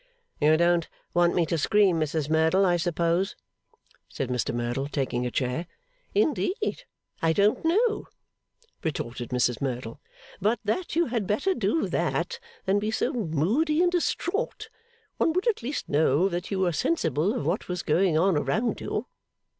[0.39, 3.35] 'You don't want me to scream, Mrs Merdle, I suppose,'
[4.09, 5.67] said Mr Merdle, taking a chair.
[6.15, 6.85] 'Indeed
[7.21, 8.07] I don't know,'
[8.83, 10.01] retorted Mrs Merdle,
[10.41, 14.69] 'but that you had better do that, than be so moody and distraught.
[15.17, 18.81] One would at least know that you were sensible of what was going on around
[18.81, 19.05] you.